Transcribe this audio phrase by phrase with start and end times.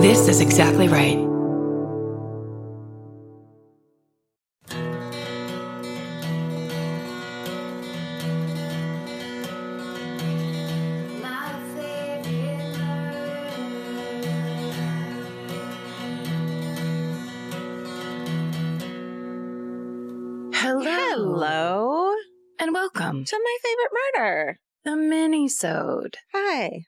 [0.00, 1.18] This is exactly right.
[20.54, 20.80] Hello.
[20.80, 22.14] Hello
[22.58, 24.58] And welcome to my favorite murder.
[24.82, 26.16] the mini-sode.
[26.32, 26.86] Hi.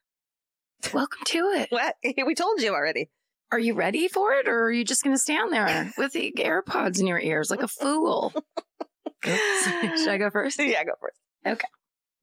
[0.93, 1.69] Welcome to it.
[1.71, 1.97] What?
[2.27, 3.09] We told you already.
[3.51, 6.33] Are you ready for it, or are you just going to stand there with the
[6.39, 8.33] AirPods in your ears like a fool?
[9.25, 10.59] Should I go first?
[10.59, 11.19] Yeah, go first.
[11.47, 11.67] Okay.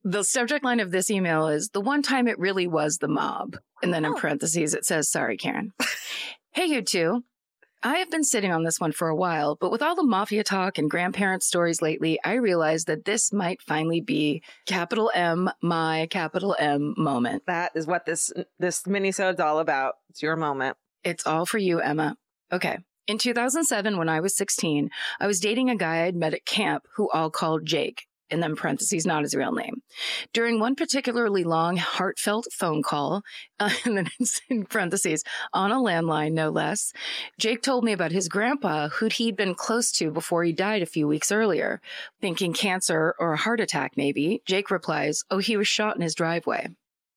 [0.03, 3.57] The subject line of this email is the one time it really was the mob.
[3.83, 4.15] And then in Oh.
[4.15, 5.71] parentheses, it says, sorry, Karen.
[6.51, 7.23] hey, you two.
[7.81, 10.43] I have been sitting on this one for a while, but with all the mafia
[10.43, 16.07] talk and grandparent stories lately, I realized that this might finally be capital M, my
[16.11, 17.43] capital M moment.
[17.47, 19.95] That is what this this minisode's all about.
[20.09, 20.75] It's your moment.
[21.05, 22.17] It's all for you, Emma.
[22.51, 22.79] Okay.
[23.07, 26.83] In 2007, when I was 16, I was dating a guy I'd met at camp
[26.97, 29.81] who all called Jake, in them parentheses, not his real name.
[30.33, 33.23] During one particularly long, heartfelt phone call,
[33.59, 36.93] uh, and then it's in parentheses, on a landline, no less,
[37.37, 40.87] Jake told me about his grandpa, who'd he'd been close to before he died a
[40.87, 41.81] few weeks earlier.
[42.21, 46.15] Thinking cancer or a heart attack, maybe, Jake replies, Oh, he was shot in his
[46.15, 46.67] driveway.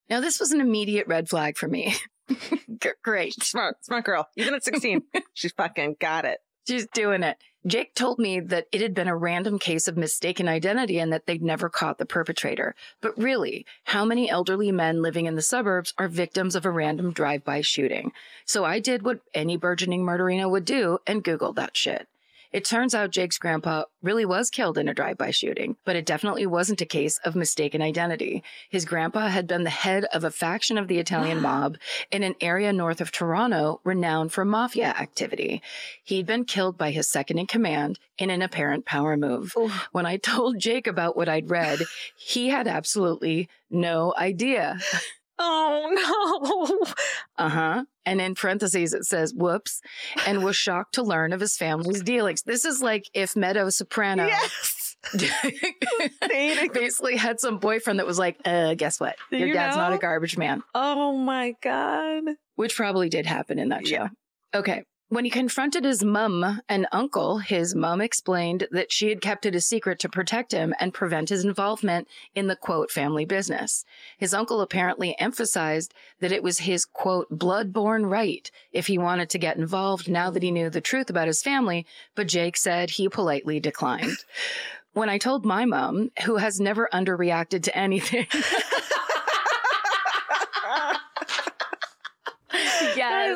[0.08, 1.94] Now, this was an immediate red flag for me.
[3.02, 3.42] Great.
[3.42, 4.28] Smart, smart girl.
[4.36, 5.02] Even at 16,
[5.34, 6.38] she's fucking got it.
[6.66, 7.36] She's doing it.
[7.64, 11.26] Jake told me that it had been a random case of mistaken identity and that
[11.26, 12.74] they'd never caught the perpetrator.
[13.00, 17.12] But really, how many elderly men living in the suburbs are victims of a random
[17.12, 18.12] drive-by shooting?
[18.44, 22.08] So I did what any burgeoning murderino would do and Googled that shit.
[22.52, 26.44] It turns out Jake's grandpa really was killed in a drive-by shooting, but it definitely
[26.44, 28.42] wasn't a case of mistaken identity.
[28.68, 31.78] His grandpa had been the head of a faction of the Italian mob
[32.10, 35.62] in an area north of Toronto renowned for mafia activity.
[36.04, 39.54] He'd been killed by his second in command in an apparent power move.
[39.92, 41.80] When I told Jake about what I'd read,
[42.16, 44.78] he had absolutely no idea.
[45.38, 46.92] Oh no.
[47.38, 47.84] Uh huh.
[48.04, 49.80] And in parentheses, it says, whoops,
[50.26, 52.42] and was shocked to learn of his family's dealings.
[52.42, 54.96] This is like if Meadow Soprano Yes.
[56.28, 59.16] Basically had some boyfriend that was like, uh, guess what?
[59.30, 60.62] Your you dad's not a garbage man.
[60.74, 62.24] Oh my god.
[62.56, 64.08] which probably did happen in that show.
[64.54, 64.84] Okay.
[65.12, 69.54] When he confronted his mum and uncle, his mum explained that she had kept it
[69.54, 73.84] a secret to protect him and prevent his involvement in the quote family business.
[74.16, 79.38] His uncle apparently emphasized that it was his quote blood-born right if he wanted to
[79.38, 81.84] get involved now that he knew the truth about his family,
[82.14, 84.16] but Jake said he politely declined.
[84.94, 88.26] when I told my mum, who has never underreacted to anything,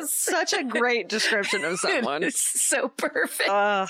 [0.07, 2.23] Such a great description of someone.
[2.23, 3.49] It's so perfect.
[3.49, 3.89] Ugh.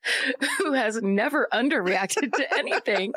[0.58, 3.12] Who has never underreacted to anything.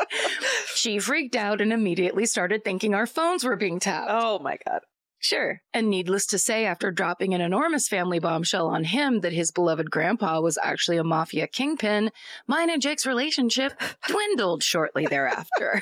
[0.75, 4.09] she freaked out and immediately started thinking our phones were being tapped.
[4.11, 4.81] oh my god.
[5.23, 5.61] Sure.
[5.71, 9.91] And needless to say, after dropping an enormous family bombshell on him that his beloved
[9.91, 12.09] grandpa was actually a mafia kingpin,
[12.47, 13.73] mine and Jake's relationship
[14.07, 15.79] dwindled shortly thereafter.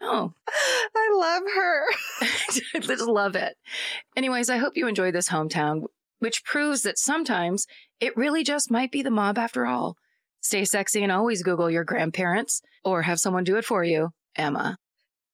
[0.00, 0.32] oh,
[0.96, 1.82] I love her.
[2.74, 3.58] I just love it.
[4.16, 5.84] Anyways, I hope you enjoy this hometown,
[6.18, 7.66] which proves that sometimes
[8.00, 9.96] it really just might be the mob after all.
[10.40, 14.10] Stay sexy and always Google your grandparents or have someone do it for you.
[14.36, 14.76] Emma.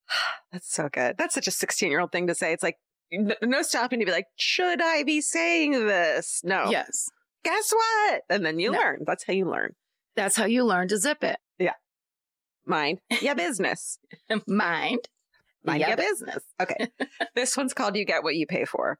[0.52, 1.16] That's so good.
[1.18, 2.52] That's such a 16 year old thing to say.
[2.52, 2.76] It's like,
[3.12, 6.40] no stopping to be like, should I be saying this?
[6.42, 6.70] No.
[6.70, 7.08] Yes.
[7.44, 8.22] Guess what?
[8.30, 8.78] And then you No.
[8.78, 9.04] learn.
[9.06, 9.74] That's how you learn.
[10.16, 11.36] That's how you learn to zip it.
[11.58, 11.74] Yeah.
[12.66, 13.98] Mind your business.
[14.46, 15.00] Mind.
[15.64, 16.44] Mind Yeah, your but- business.
[16.60, 16.88] Okay.
[17.34, 18.98] this one's called You Get What You Pay For.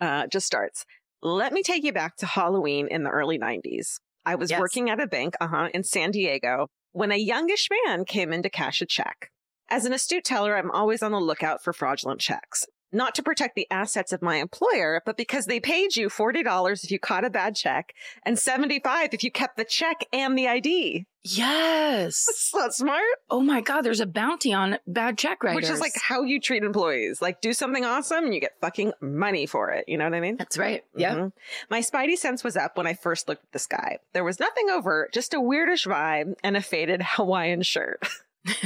[0.00, 0.84] Uh, just starts.
[1.22, 3.98] Let me take you back to Halloween in the early 90s.
[4.24, 4.60] I was Yes.
[4.60, 8.50] working at a bank uh-huh, in San Diego when a youngish man came in to
[8.50, 9.30] cash a check.
[9.68, 12.64] As an astute teller, I'm always on the lookout for fraudulent checks.
[12.92, 16.90] Not to protect the assets of my employer, but because they paid you $40 if
[16.90, 17.92] you caught a bad check
[18.24, 21.06] and 75 if you kept the check and the ID.
[21.24, 22.24] Yes.
[22.28, 23.02] That's not smart.
[23.28, 25.56] Oh my God, there's a bounty on bad check writers.
[25.56, 27.20] Which is like how you treat employees.
[27.20, 29.86] Like do something awesome and you get fucking money for it.
[29.88, 30.36] You know what I mean?
[30.36, 30.84] That's right.
[30.96, 31.14] Yeah.
[31.16, 31.32] Mhm.
[31.68, 33.98] My spidey sense was up when I first looked at this guy.
[34.12, 38.06] There was nothing overt, just a weirdish vibe and a faded Hawaiian shirt.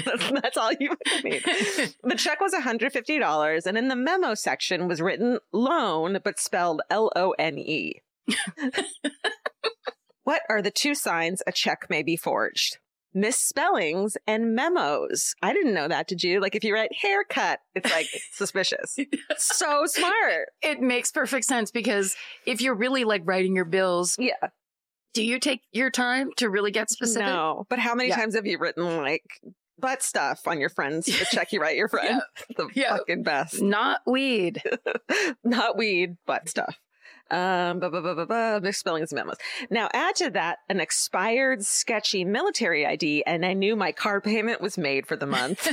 [0.05, 1.43] that's, that's all you need.
[2.03, 7.11] The check was $150 and in the memo section was written loan but spelled L
[7.17, 8.01] O N E.
[10.25, 12.79] What are the two signs a check may be forged?
[13.13, 15.35] misspellings and memos.
[15.43, 16.07] I didn't know that.
[16.07, 16.39] Did you?
[16.41, 18.97] Like if you write haircut, it's like suspicious.
[19.37, 20.47] so smart.
[20.63, 22.15] It makes perfect sense because
[22.47, 24.37] if you're really like writing your bills, Yeah.
[25.13, 27.27] do you take your time to really get specific?
[27.27, 27.67] No.
[27.69, 28.17] But how many Yeah.
[28.17, 29.25] times have you written like
[29.81, 32.21] butt stuff on your friends the check you write your friend?
[32.57, 32.97] The Yeah.
[32.97, 33.61] fucking best.
[33.63, 34.63] Not weed.
[35.45, 36.79] Not weed, butt stuff.
[37.31, 39.37] Um, blah, blah, blah, blah, blah, misspellings and memos.
[39.71, 44.61] Now add to that an expired sketchy military ID and I knew my car payment
[44.61, 45.69] was made for the month.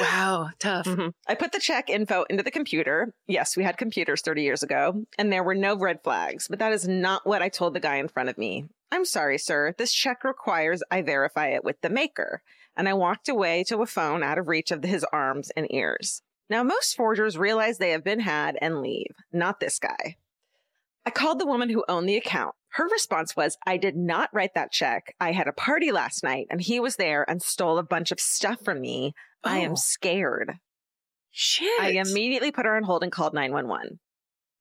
[0.00, 0.86] Wow, tough.
[0.86, 1.12] Mhm.
[1.28, 3.12] I put the check info into the computer.
[3.26, 6.72] Yes, we had computers 30 years ago, and there were no red flags, but that
[6.72, 8.66] is not what I told the guy in front of me.
[8.92, 9.74] I'm sorry, sir.
[9.78, 12.42] This check requires I verify it with the maker.
[12.76, 16.22] And I walked away to a phone out of reach of his arms and ears.
[16.48, 20.16] Now, most forgers realize they have been had and leave, not this guy.
[21.04, 22.54] I called the woman who owned the account.
[22.74, 25.14] Her response was, I did not write that check.
[25.20, 28.20] I had a party last night and he was there and stole a bunch of
[28.20, 29.14] stuff from me.
[29.44, 29.62] I Oh.
[29.64, 30.54] am scared.
[31.30, 31.80] Shit.
[31.80, 34.00] I immediately put her on hold and called 911.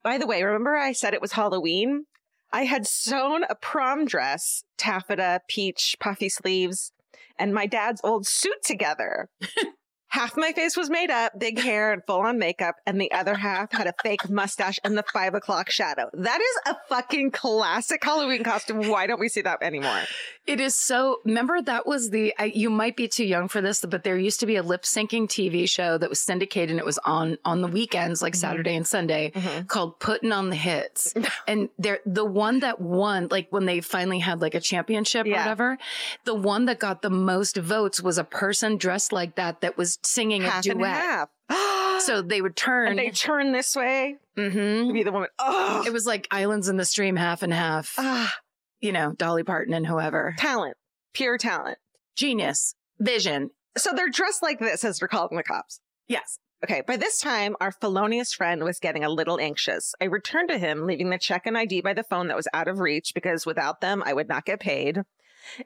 [0.03, 2.05] By the way, remember I said it was Halloween?
[2.51, 6.91] I had sewn a prom dress, taffeta, peach, puffy sleeves,
[7.37, 9.29] and my dad's old suit together.
[10.09, 13.35] half my face was made up, big hair and full on makeup, and the other
[13.35, 16.09] half had a fake mustache and the five o'clock shadow.
[16.13, 18.87] That is a fucking classic Halloween costume.
[18.89, 20.01] Why don't we see that anymore?
[20.47, 21.19] It is so.
[21.25, 22.33] Remember that was the.
[22.39, 24.81] I, you might be too young for this, but there used to be a lip
[24.83, 28.37] syncing TV show that was syndicated, and it was on on the weekends, like Mhm.
[28.37, 29.31] Saturday and Sunday,
[29.67, 31.13] called "Putting on the Hits."
[31.47, 35.31] and there, the one that won, like when they finally had like a championship or
[35.31, 35.77] whatever,
[36.25, 39.98] the one that got the most votes was a person dressed like that that was
[40.03, 40.93] singing half a and duet.
[40.95, 41.29] half.
[42.01, 42.87] So they would turn.
[42.87, 44.93] and they turn this way Mm-hmm.
[44.93, 45.27] be the woman.
[45.37, 47.93] Oh, It was like Islands in the Stream, half and half.
[47.97, 48.33] ah,
[48.79, 50.33] you know, Dolly Parton and whoever.
[50.37, 50.77] talent,
[51.13, 51.77] pure talent.
[52.15, 53.49] Genius, vision.
[53.77, 55.81] So they're dressed like this as they're calling the cops.
[56.07, 56.39] Yes.
[56.63, 59.93] Okay, by this time, our felonious friend was getting a little anxious.
[60.01, 62.67] I returned to him, leaving the check and ID by the phone that was out
[62.69, 64.99] of reach because without them, I would not get paid.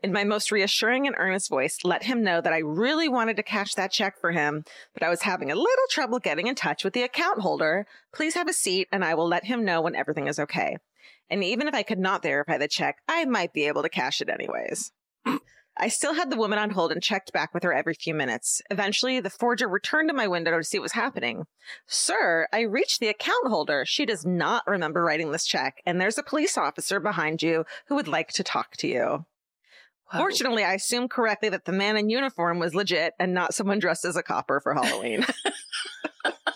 [0.01, 3.43] In my most reassuring and earnest voice, let him know that I really wanted to
[3.43, 6.83] cash that check for him, but I was having a little trouble getting in touch
[6.83, 7.87] with the account holder.
[8.13, 10.77] Please have a seat and I will let him know when everything is okay.
[11.29, 14.21] And even if I could not verify the check, I might be able to cash
[14.21, 14.91] it anyways.
[15.75, 18.61] I still had the woman on hold and checked back with her every few minutes.
[18.69, 21.45] Eventually, the forger returned to my window to see what was happening.
[21.87, 23.83] Sir, I reached the account holder.
[23.85, 27.95] She does not remember writing this check, and there's a police officer behind you who
[27.95, 29.25] would like to talk to you.
[30.11, 34.05] Fortunately, I assumed correctly that the man in uniform was legit and not someone dressed
[34.05, 35.25] as a copper for Halloween.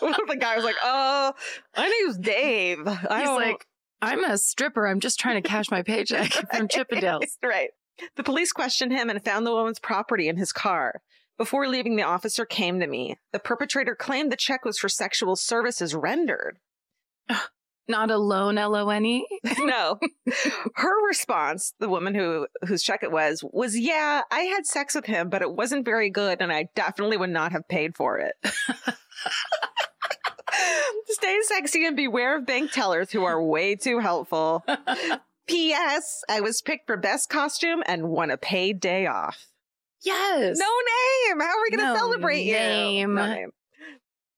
[0.00, 1.32] the guy was like, "Oh,
[1.76, 3.66] my name's Dave." I He's like,
[4.00, 4.86] I'm a stripper.
[4.86, 7.36] I'm just trying to cash my paycheck from Chippendales.
[7.42, 7.70] right.
[8.16, 11.02] The police questioned him and found the woman's property in his car.
[11.36, 13.16] Before leaving, the officer came to me.
[13.32, 16.58] The perpetrator claimed the check was for sexual services rendered.
[17.88, 19.26] Not a loan, L O N E.
[19.60, 19.98] no.
[20.74, 25.06] Her response, the woman who whose check it was, was yeah, I had sex with
[25.06, 28.34] him, but it wasn't very good and I definitely would not have paid for it.
[31.06, 34.64] Stay sexy and beware of bank tellers who are way too helpful.
[35.46, 36.22] P.S.
[36.28, 39.46] I was picked for best costume and won a paid day off.
[40.02, 40.58] Yes.
[40.58, 41.40] No name.
[41.40, 43.10] How are we going to No celebrate name.
[43.10, 43.14] you?
[43.14, 43.50] No name.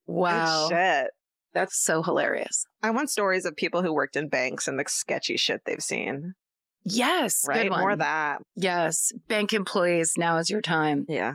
[0.06, 0.69] Wow.
[0.69, 1.11] Good shit.
[1.52, 2.64] That's so hilarious.
[2.82, 6.35] I want stories of people who worked in banks and the sketchy shit they've seen.
[6.85, 7.45] Yes.
[7.47, 7.71] Right?
[7.71, 8.40] More of that.
[8.57, 9.12] Yes.
[9.28, 11.07] Bank employees, now is your time.
[11.09, 11.35] Yeah.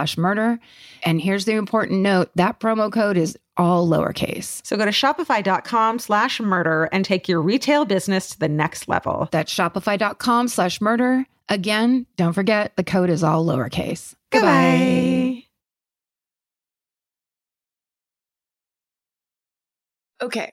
[0.00, 0.58] slash murder.
[1.02, 4.64] And here's the important note that promo code is all lowercase.
[4.66, 9.28] So go to shopify.com slash murder and take your retail business to the next level.
[9.30, 11.26] That's shopify.com slash murder.
[11.50, 14.14] Again, don't forget the code is all lowercase.
[14.30, 15.44] Goodbye.
[20.22, 20.52] Okay.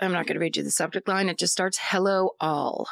[0.00, 1.28] I'm not going to read you the subject line.
[1.28, 2.86] It just starts Hello, all.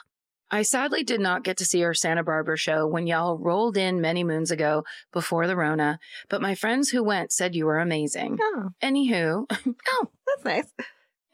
[0.51, 4.01] I sadly did not get to see our Santa Barbara show when y'all rolled in
[4.01, 8.39] many moons ago before the Rona, but my friends who went said you were amazing.
[8.41, 9.47] Oh, Anywho,
[9.89, 10.87] oh that's nice.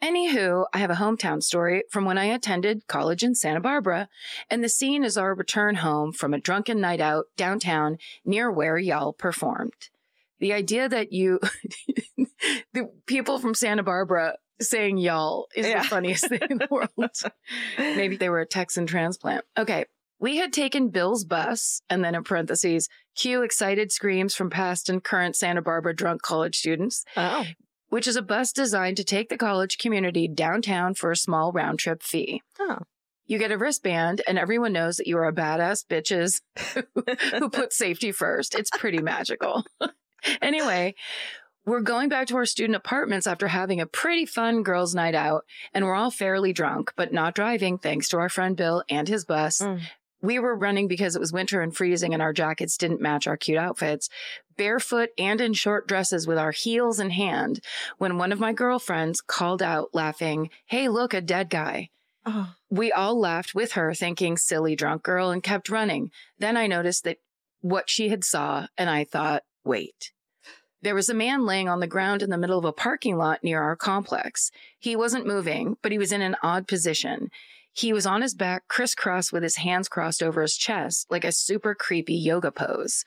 [0.03, 4.09] Anywho, I have a hometown story from when I attended college in Santa Barbara,
[4.49, 8.77] and the scene is our return home from a drunken night out downtown near where
[8.77, 9.89] y'all performed.
[10.39, 11.39] The idea that you,
[12.73, 15.81] the people from Santa Barbara saying y'all is Yeah.
[15.83, 16.89] the funniest thing in the world.
[17.77, 19.45] Maybe they were a Texan transplant.
[19.57, 19.85] Okay.
[20.19, 25.03] We had taken Bill's bus, and then in parentheses, cue excited screams from past and
[25.03, 27.45] current Santa Barbara drunk college students Oh.
[27.89, 31.79] which is a bus designed to take the college community downtown for a small round
[31.79, 32.41] trip fee.
[32.59, 32.79] Oh.
[33.27, 36.41] You get a wristband, and everyone knows that you are a badass bitches
[37.39, 38.53] who put safety first.
[38.55, 39.63] It's pretty magical.
[40.41, 40.95] anyway,
[41.65, 45.45] we're going back to our student apartments after having a pretty fun girls' night out,
[45.73, 49.25] and we're all fairly drunk, but not driving thanks to our friend Bill and his
[49.25, 49.59] bus.
[49.59, 49.81] Mm.
[50.21, 53.37] We were running because it was winter and freezing, and our jackets didn't match our
[53.37, 54.09] cute outfits
[54.57, 57.59] barefoot and in short dresses with our heels in hand
[57.97, 61.89] when one of my girlfriends called out laughing, Hey, look, a dead guy.
[62.25, 62.53] Oh.
[62.69, 66.11] We all laughed with her, thinking silly drunk girl, and kept running.
[66.39, 67.17] Then I noticed that
[67.61, 70.11] what she had saw, and I thought, wait.
[70.85, 73.43] There was a man laying on the ground in the middle of a parking lot
[73.43, 74.51] near our complex.
[74.77, 77.31] He wasn't moving, but he was in an odd position.
[77.73, 81.31] He was on his back, crisscross with his hands crossed over his chest, like a
[81.31, 83.03] super creepy yoga pose.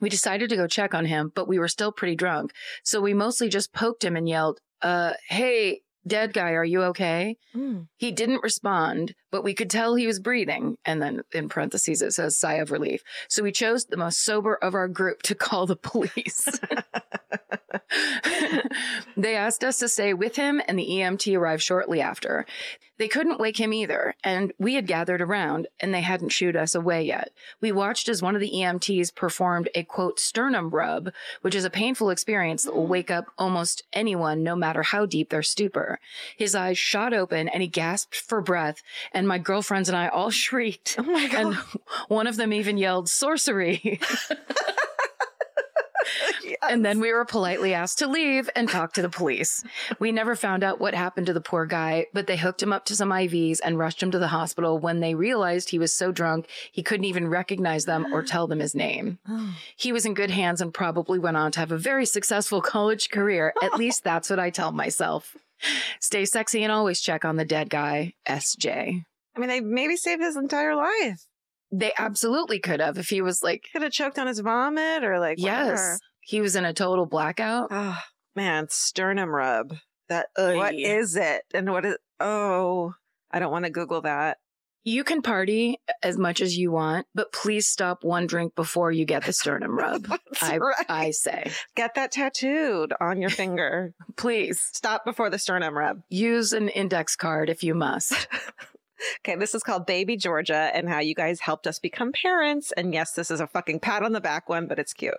[0.00, 2.52] We decided to go check on him, but we were still pretty drunk.
[2.84, 7.36] So we mostly just poked him and yelled, uh, hey, dead guy, are you okay?
[7.54, 7.88] Mm.
[7.96, 10.76] He didn't respond, but we could tell he was breathing.
[10.84, 13.02] And then in parentheses, it says sigh of relief.
[13.28, 16.48] So we chose the most sober of our group to call the police.
[19.16, 22.46] they asked us to stay with him, and the EMT arrived shortly after.
[22.96, 26.76] They couldn't wake him either, and we had gathered around, and they hadn't shooed us
[26.76, 27.32] away yet.
[27.60, 31.10] We watched as one of the EMTs performed a quote sternum rub,
[31.40, 35.30] which is a painful experience that will wake up almost anyone, no matter how deep
[35.30, 35.98] their stupor.
[36.36, 38.80] His eyes shot open, and he gasped for breath,
[39.12, 40.94] and my girlfriends and I all shrieked.
[40.96, 41.46] Oh my god.
[41.46, 41.54] And
[42.06, 44.00] one of them even yelled sorcery.
[46.62, 49.62] And then we were politely asked to leave and talk to the police.
[49.98, 52.84] We never found out what happened to the poor guy, but they hooked him up
[52.86, 56.12] to some IVs and rushed him to the hospital when they realized he was so
[56.12, 59.18] drunk he couldn't even recognize them or tell them his name.
[59.36, 59.56] Oh.
[59.74, 63.10] He was in good hands and probably went on to have a very successful college
[63.10, 63.52] career.
[63.62, 65.36] At least that's what I tell myself.
[65.98, 69.02] Stay sexy and always check on the dead guy, SJ.
[69.36, 71.26] I mean, they maybe saved his entire life.
[71.72, 75.18] They absolutely could have if he was like, Could have choked on his vomit or
[75.18, 75.98] like yes, whatever.
[76.24, 77.68] He was in a total blackout.
[77.70, 77.98] Oh
[78.34, 79.76] man, sternum rub.
[80.08, 81.42] That uh, what is it?
[81.52, 82.94] And what is oh
[83.30, 84.38] I don't want to Google that.
[84.86, 89.06] You can party as much as you want, but please stop one drink before you
[89.06, 90.06] get the sternum rub.
[90.42, 90.84] I, right.
[90.90, 91.50] I say.
[91.74, 93.94] Get that tattooed on your finger.
[94.16, 96.02] Please Stop before the sternum rub.
[96.10, 98.28] use an index card if you must.
[99.20, 102.72] Okay, this is called Baby Georgia and how you guys helped us become parents.
[102.72, 105.16] And yes, this is a fucking pat on the back one, but it's cute.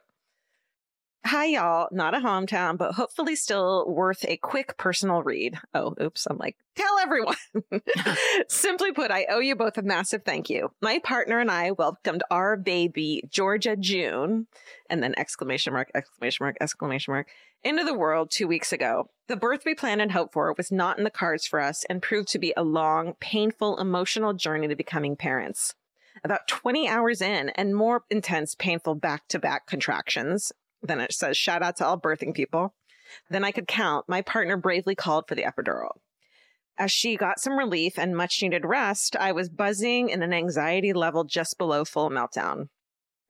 [1.28, 1.88] Hi, y'all.
[1.92, 5.58] Not a hometown, but hopefully still worth a quick personal read.
[5.74, 6.28] Oh, oops.
[6.30, 7.36] I'm like, tell everyone.
[8.48, 10.70] Simply put, I owe you both a massive thank you.
[10.84, 14.46] My partner and I welcomed our baby, Georgia June,
[14.88, 17.28] and then exclamation mark, exclamation mark, exclamation mark,
[17.64, 19.10] into the world two weeks ago.
[19.28, 22.04] The birth we planned and hoped for was not in the cards for us and
[22.04, 25.74] proved to be a long, painful, emotional journey to becoming parents.
[26.24, 30.52] About 20 hours in and more intense, painful back to back contractions.
[30.86, 32.74] Then it says, shout out to all birthing people.
[33.30, 34.08] Then I could count.
[34.08, 35.98] My partner bravely called for the epidural.
[36.78, 40.92] As she got some relief and much needed rest, I was buzzing in an anxiety
[40.92, 42.68] level just below full meltdown.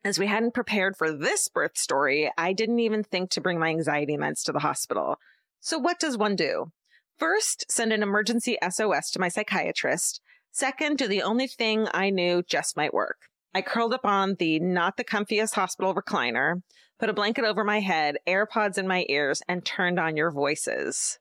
[0.04, 3.70] As we hadn't prepared for this birth story, I didn't even think to bring my
[3.70, 5.18] anxiety meds to the hospital.
[5.60, 6.72] So what does one do?
[7.18, 10.22] First, send an emergency SOS to my psychiatrist.
[10.52, 13.18] Second, do the only thing I knew just might work.
[13.54, 16.62] I curled up on the not the comfiest hospital recliner,
[17.00, 21.20] put a blanket over my head, AirPods in my ears, and turned on your voices.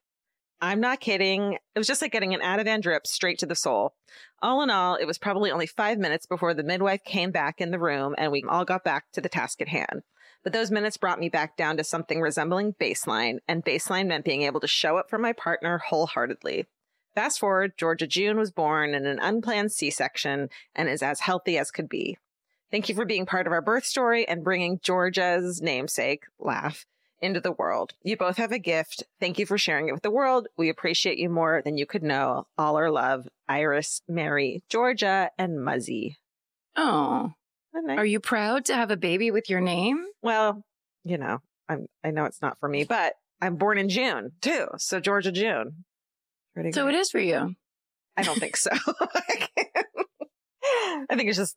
[0.60, 1.58] I'm not kidding.
[1.74, 3.94] It was just like getting an Ativan drip straight to the soul.
[4.40, 7.70] All in all, it was probably only five minutes before the midwife came back in
[7.70, 10.02] the room and we all got back to the task at hand.
[10.42, 14.42] But those minutes brought me back down to something resembling baseline, and baseline meant being
[14.42, 16.66] able to show up for my partner wholeheartedly.
[17.14, 21.56] Fast forward, Georgia June was born in an unplanned C section and is as healthy
[21.56, 22.18] as could be.
[22.74, 26.86] Thank you for being part of our birth story and bringing Georgia's namesake, Laugh,
[27.22, 27.92] into the world.
[28.02, 29.04] You both have a gift.
[29.20, 30.48] Thank you for sharing it with the world.
[30.58, 32.48] We appreciate you more than you could know.
[32.58, 36.16] All our love, Iris, Mary, Georgia, and Muzzy.
[36.74, 37.30] Oh,
[37.90, 40.04] are you proud to have a baby with your name?
[40.20, 40.64] Well,
[41.04, 44.66] you know, I'm I know it's not for me, but I'm born in June too.
[44.78, 45.84] So Georgia June.
[46.54, 46.96] Pretty So great.
[46.96, 47.54] it is for you.
[48.16, 48.70] I don't think so.
[51.08, 51.56] I think it's just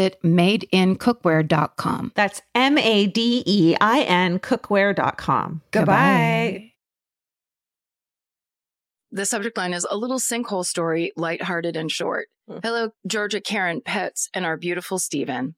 [0.23, 2.11] madeincookware.com.
[2.15, 5.61] That's M A D E I N cookware.com.
[5.71, 6.71] Goodbye.
[9.13, 12.29] The subject line is a little sinkhole story, lighthearted and short.
[12.47, 12.59] Hmm.
[12.63, 15.55] Hello, Georgia, Karen, Pets, and our beautiful Stephen.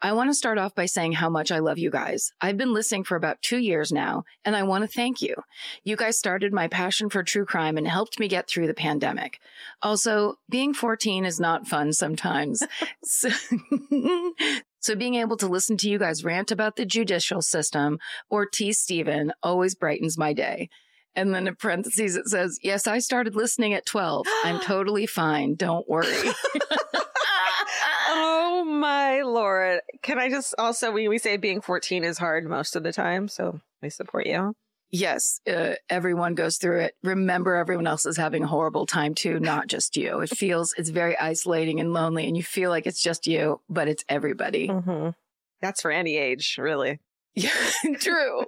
[0.00, 2.32] I want to start off by saying how much I love you guys.
[2.40, 5.34] I've been listening for about two years now, and I want to thank you.
[5.84, 9.38] You guys started my passion for true crime and helped me get through the pandemic.
[9.82, 12.62] Also, being 14 is not fun sometimes.
[13.04, 13.28] so,
[14.80, 17.98] so being able to listen to you guys rant about the judicial system
[18.30, 20.68] or tease Stephen always brightens my day.
[21.14, 24.26] And then in parentheses, it says, Yes, I started listening at 12.
[24.44, 25.54] I'm totally fine.
[25.54, 26.16] Don't worry.
[28.14, 29.80] oh my lord.
[30.02, 33.28] Can I just also we, we say being 14 is hard most of the time,
[33.28, 34.54] so I support you.
[34.90, 36.94] yes, uh, everyone goes through it.
[37.02, 40.20] Remember, everyone else is having a horrible time too, not just you.
[40.20, 43.88] It feels, it's very isolating and lonely, and you feel like it's just you, but
[43.88, 44.68] it's everybody.
[44.68, 45.10] Mm-hmm.
[45.62, 47.00] That's for any age, really.
[47.34, 47.50] Yeah,
[47.98, 48.44] true.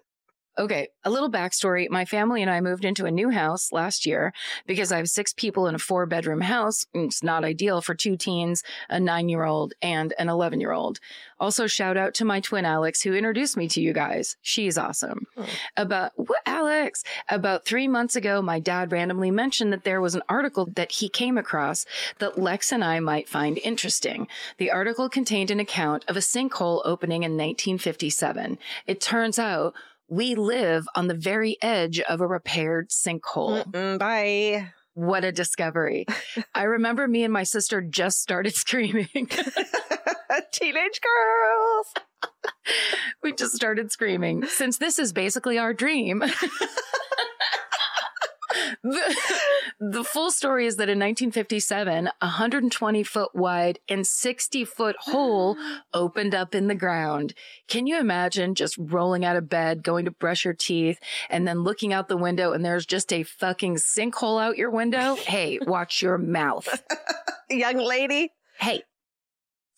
[0.56, 1.90] Okay, a little backstory.
[1.90, 4.32] My family and I moved into a new house last year
[4.66, 6.86] because I have six people in a four bedroom house.
[6.94, 11.00] It's not ideal for two teens, a nine year old, and an 11 year old.
[11.40, 14.36] Also, shout out to my twin Alex, who introduced me to you guys.
[14.42, 15.26] She's awesome.
[15.36, 15.46] Oh.
[15.76, 17.02] About what, Alex?
[17.28, 21.08] About three months ago, my dad randomly mentioned that there was an article that he
[21.08, 21.84] came across
[22.20, 24.28] that Lex and I might find interesting.
[24.58, 28.56] The article contained an account of a sinkhole opening in 1957.
[28.86, 29.74] It turns out
[30.08, 33.64] we live on the very edge of a repaired sinkhole.
[33.64, 34.72] Mm-mm, bye.
[34.94, 36.06] What a discovery.
[36.54, 39.08] I remember me and my sister just started screaming.
[40.52, 41.94] Teenage girls.
[43.22, 46.20] we just started screaming since this is basically our dream.
[48.82, 49.16] the,
[49.90, 55.56] the full story is that in 1957, a 120 foot wide and 60 foot hole
[55.94, 57.34] opened up in the ground.
[57.68, 61.62] Can you imagine just rolling out of bed, going to brush your teeth, and then
[61.62, 65.16] looking out the window and there's just a fucking sinkhole out your window?
[65.34, 66.68] Hey, watch your mouth.
[67.50, 68.30] Young lady.
[68.60, 68.82] Hey.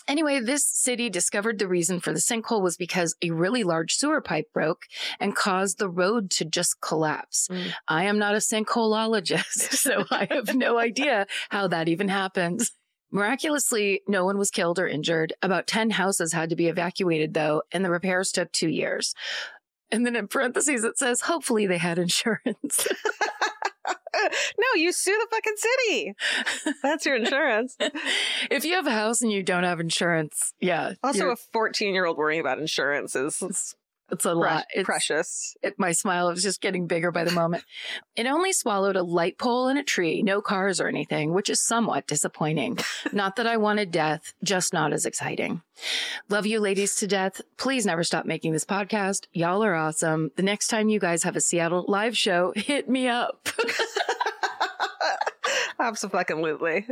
[0.09, 4.21] Anyway, this city discovered the reason for the sinkhole was because a really large sewer
[4.21, 4.85] pipe broke
[5.19, 7.49] and caused the road to just collapse.
[7.51, 7.73] Mm.
[7.89, 12.73] I am not a sinkholeologist, so I have no idea how that even happens.
[13.11, 15.33] Miraculously, no one was killed or injured.
[15.43, 19.15] About 10 houses had to be evacuated though, and the repairs took two years.
[19.91, 22.89] And then in parentheses, it says, hopefully they had insurance.
[24.59, 26.15] no, you sue the fucking city.
[26.83, 27.77] That's your insurance.
[28.51, 30.93] if you have a house and you don't have insurance, yeah.
[31.03, 33.75] Also, you're- a 14 year old worrying about insurance is
[34.11, 34.65] it's a pre- lot.
[34.73, 35.57] It's, precious.
[35.63, 37.65] it, my smile was just getting bigger by the moment.
[38.15, 41.61] It only swallowed a light pole and a tree, no cars or anything, which is
[41.61, 42.79] somewhat disappointing.
[43.13, 45.61] not that I wanted death, just not as exciting.
[46.31, 47.43] Love you ladies to death.
[47.59, 49.27] Please never stop making this podcast.
[49.35, 50.31] Y'all are awesome.
[50.37, 53.51] The next time you guys have a Seattle live show, hit me up.
[55.79, 56.87] Absolutely.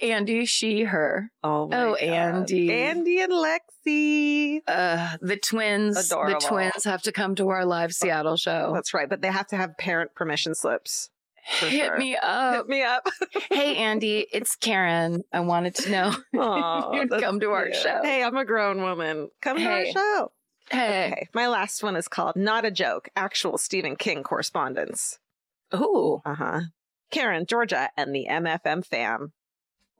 [0.00, 1.30] Andy, she, her.
[1.44, 1.98] Oh, Oh, God.
[2.00, 2.72] Andy.
[2.72, 4.60] Andy and Lexi.
[4.66, 6.40] Uh, the twins, Adorable.
[6.40, 8.72] the twins have to come to our live Seattle show.
[8.74, 9.08] That's right.
[9.08, 11.10] But they have to have parent permission slips.
[11.44, 11.98] Hit sure.
[11.98, 12.54] me up.
[12.54, 13.06] Hit me up.
[13.50, 15.22] hey, Andy, it's Karen.
[15.32, 17.76] I wanted to know Aw, you'd come to our cute.
[17.76, 18.00] show.
[18.02, 19.28] Hey, I'm a grown woman.
[19.40, 20.32] Come to our show.
[20.70, 21.10] Hey.
[21.12, 21.28] Okay.
[21.34, 25.18] My last one is called Not a Joke Actual Stephen King Correspondence.
[25.74, 26.22] Ooh.
[26.24, 26.60] Uh huh.
[27.12, 29.32] Karen, Georgia, and the MFM fam.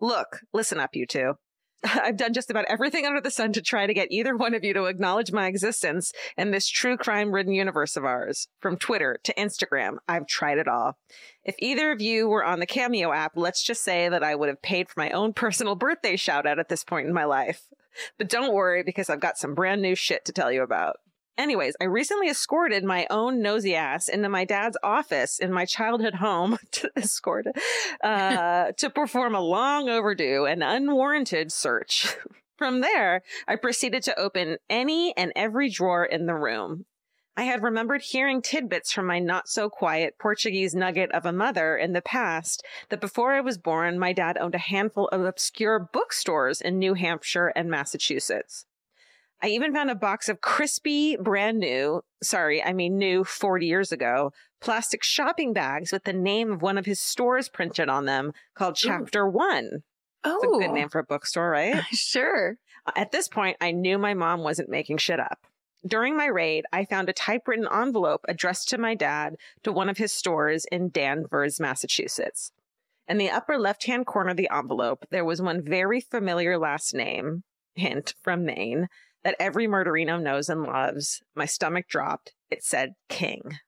[0.00, 1.34] Look, listen up, you two.
[1.84, 4.64] I've done just about everything under the sun to try to get either one of
[4.64, 8.48] you to acknowledge my existence in this true crime ridden universe of ours.
[8.60, 10.98] From Twitter to Instagram, I've tried it all.
[11.44, 14.48] If either of you were on the Cameo app, let's just say that I would
[14.48, 17.66] have paid for my own personal birthday shout out at this point in my life.
[18.16, 20.96] But don't worry because I've got some brand new shit to tell you about.
[21.38, 26.14] Anyways, I recently escorted my own nosy ass into my dad's office in my childhood
[26.14, 27.46] home to escort
[28.02, 32.14] uh, to perform a long overdue and unwarranted search.
[32.58, 36.84] From there, I proceeded to open any and every drawer in the room.
[37.34, 41.76] I had remembered hearing tidbits from my not so quiet Portuguese nugget of a mother
[41.78, 45.88] in the past that before I was born, my dad owned a handful of obscure
[45.92, 48.66] bookstores in New Hampshire and Massachusetts.
[49.42, 53.90] I even found a box of crispy, brand new, sorry, I mean new 40 years
[53.90, 58.32] ago, plastic shopping bags with the name of one of his stores printed on them
[58.54, 59.82] called Chapter One.
[60.22, 60.60] Oh.
[60.60, 61.82] Good name for a bookstore, right?
[61.92, 62.56] Sure.
[62.96, 65.46] At this point, I knew my mom wasn't making shit up.
[65.84, 69.98] During my raid, I found a typewritten envelope addressed to my dad to one of
[69.98, 72.52] his stores in Danvers, Massachusetts.
[73.08, 76.94] In the upper left hand corner of the envelope, there was one very familiar last
[76.94, 77.42] name,
[77.74, 78.88] hint from Maine,
[79.24, 81.22] that every murderino knows and loves.
[81.34, 82.32] My stomach dropped.
[82.50, 83.58] It said King.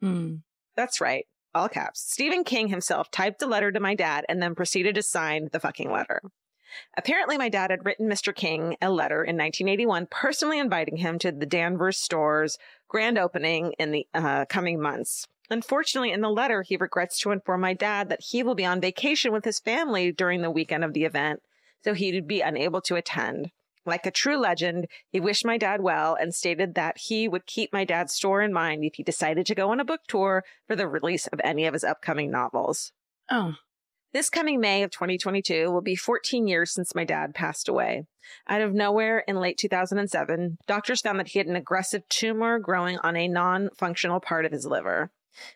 [0.00, 0.36] Hmm.
[0.76, 1.26] That's right.
[1.54, 2.00] All caps.
[2.00, 5.60] Stephen King himself typed a letter to my dad and then proceeded to sign the
[5.60, 6.22] fucking letter.
[6.96, 8.34] Apparently, my dad had written Mr.
[8.34, 12.58] King a letter in 1981, personally inviting him to the Danvers store's
[12.88, 15.26] grand opening in the uh, coming months.
[15.50, 18.80] Unfortunately, in the letter, he regrets to inform my dad that he will be on
[18.80, 21.42] vacation with his family during the weekend of the event,
[21.82, 23.50] so he'd be unable to attend.
[23.86, 27.72] Like a true legend, he wished my dad well and stated that he would keep
[27.72, 30.76] my dad's store in mind if he decided to go on a book tour for
[30.76, 32.92] the release of any of his upcoming novels.
[33.30, 33.54] Oh.
[34.12, 38.06] This coming May of 2022 will be 14 years since my dad passed away.
[38.48, 42.98] Out of nowhere in late 2007, doctors found that he had an aggressive tumor growing
[42.98, 45.10] on a non functional part of his liver.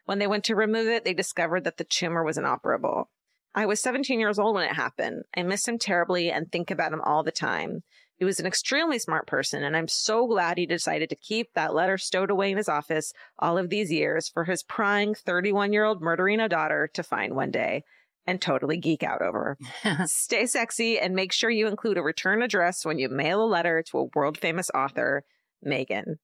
[0.05, 3.09] When they went to remove it, they discovered that the tumor was inoperable.
[3.55, 5.25] I was 17 years old when it happened.
[5.37, 7.83] I miss him terribly and think about him all the time.
[8.23, 11.75] He was an extremely smart person, and I'm so glad he decided to keep that
[11.75, 15.83] letter stowed away in his office all of these years for his prying 31 year
[15.83, 17.83] old murderino daughter to find one day
[18.25, 19.59] and totally geek out over.
[20.05, 23.83] Stay sexy and make sure you include a return address when you mail a letter
[23.91, 25.25] to a world famous author,
[25.61, 26.21] Megan.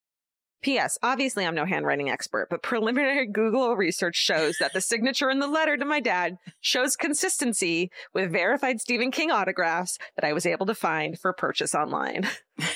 [0.62, 0.98] P.S.
[1.02, 5.46] Obviously, I'm no handwriting expert, but preliminary Google research shows that the signature in the
[5.46, 10.66] letter to my dad shows consistency with verified Stephen King autographs that I was able
[10.66, 12.28] to find for purchase online.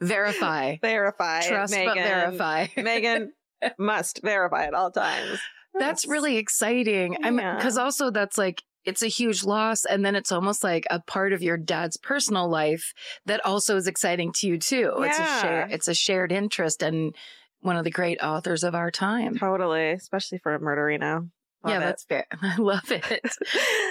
[0.00, 0.76] verify.
[0.80, 1.42] verify.
[1.42, 1.94] Trust Megan.
[1.94, 2.66] but verify.
[2.76, 3.32] Megan
[3.78, 5.38] must verify at all times.
[5.78, 7.16] That's really exciting.
[7.22, 7.56] I mean, Yeah.
[7.56, 9.84] because also that's like, it's a huge loss.
[9.84, 12.94] And then it's almost like a part of your dad's personal life
[13.26, 14.92] that also is exciting to you too.
[14.98, 15.42] It's a Yeah.
[15.42, 17.14] share, it's a shared interest and
[17.60, 19.36] one of the great authors of our time.
[19.36, 21.30] Totally, especially for a murderino.
[21.64, 21.80] Love yeah, it.
[21.80, 22.26] that's fair.
[22.42, 23.20] I love it.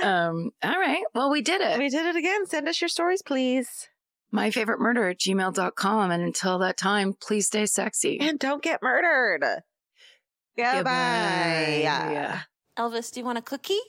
[0.04, 1.04] um, all right.
[1.14, 1.78] Well, we did it.
[1.78, 2.46] we did it again.
[2.46, 3.90] Send us your stories, please.
[4.32, 6.12] My favorite murder at gmail.com.
[6.12, 8.18] And until that time, please stay sexy.
[8.20, 9.42] And don't get murdered.
[10.58, 10.74] Goodbye.
[10.76, 11.80] Goodbye.
[11.82, 12.42] Yeah.
[12.78, 13.80] Elvis, do you want a cookie?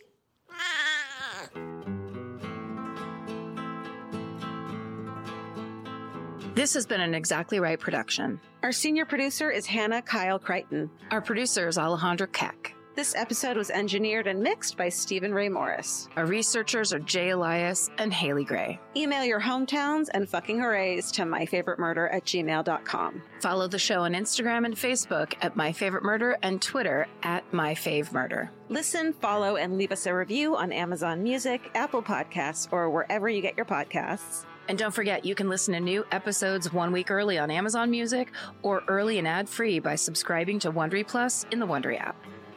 [6.57, 8.41] This has been an Exactly Right production.
[8.63, 10.91] Our senior producer is Hannah Kyle Crichton.
[11.11, 12.75] Our producer is Alejandra Keck.
[12.95, 16.09] This episode was engineered and mixed by Stephen Ray Morris.
[16.17, 18.81] Our researchers are Jay Elias and Haley Gray.
[18.97, 23.23] Email your hometowns and fucking hoorays to myfavoritemurder at gmail.com.
[23.43, 27.75] Follow the show on Instagram and Facebook at My Favorite Murder and Twitter at My
[27.75, 28.51] Fave Murder.
[28.71, 33.43] Listen, follow, and leave us a review on Amazon Music, Apple Podcasts, or wherever you
[33.43, 34.47] get your podcasts.
[34.69, 38.33] And don't forget, you can listen to new episodes one week early on Amazon Music
[38.63, 42.17] or early and ad free by subscribing to Wondery Plus in the Wondery app.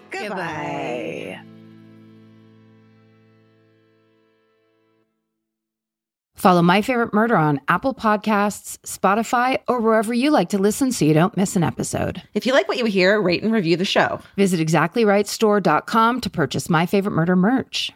[0.10, 1.40] Goodbye.
[6.40, 11.04] Follow My Favorite Murder on Apple Podcasts, Spotify, or wherever you like to listen so
[11.04, 12.24] you don't miss an episode.
[12.34, 14.22] If you like what you hear, rate and review the show.
[14.38, 17.92] Visit exactlyrightstore.com to purchase My Favorite Murder merch.